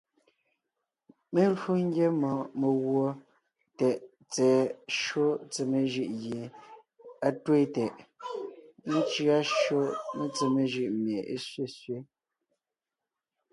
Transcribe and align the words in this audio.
Mé 1.33 1.41
lwo 1.55 1.71
ńgyá 1.85 2.07
mɔɔn 2.21 2.47
meguɔ 2.59 3.07
tɛʼ 3.77 3.95
tsɛ̀ɛ 4.31 4.59
shÿó 4.99 5.27
tsemé 5.51 5.79
jʉʼ 5.93 6.11
gie 6.21 6.41
á 7.25 7.29
twéen 7.43 7.67
tɛʼ, 7.75 7.93
ńcʉa 8.95 9.37
shÿó 9.59 9.81
metsemé 10.17 10.63
jʉʼ 10.73 10.89
mie 11.03 11.19
é 11.33 11.35
sẅesẅě. 11.45 11.97